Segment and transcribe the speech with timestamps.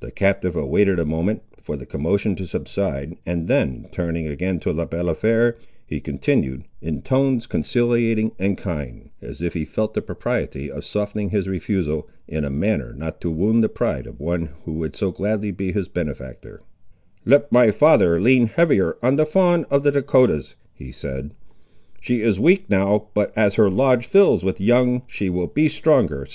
[0.00, 4.72] The captive awaited a moment, for the commotion to subside, and then turning again to
[4.72, 5.54] Le Balafré,
[5.86, 11.30] he continued, in tones conciliating and kind, as if he felt the propriety of softening
[11.30, 15.12] his refusal, in a manner not to wound the pride of one who would so
[15.12, 16.62] gladly be his benefactor—
[17.24, 21.34] "Let my father lean heavier on the fawn of the Dahcotahs," he said:
[22.00, 26.26] "she is weak now, but as her lodge fills with young, she will be stronger.